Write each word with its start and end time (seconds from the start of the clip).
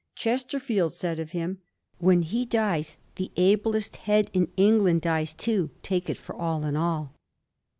Chesterfield 0.15 0.93
said 0.93 1.19
of 1.19 1.31
him, 1.31 1.59
* 1.79 1.97
When 1.99 2.23
he 2.23 2.43
dies 2.43 2.97
the 3.17 3.29
ablest 3.37 3.97
head 3.97 4.31
in 4.33 4.51
England 4.57 5.01
dies 5.01 5.35
too, 5.35 5.69
take 5.83 6.09
it 6.09 6.17
for 6.17 6.33
all 6.33 6.63
in 6.65 6.75
all.' 6.75 7.13